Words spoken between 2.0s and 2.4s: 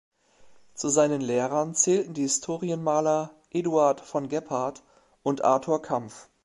die